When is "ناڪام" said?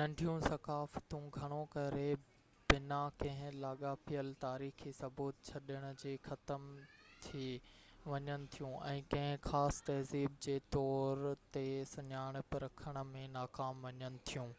13.40-13.84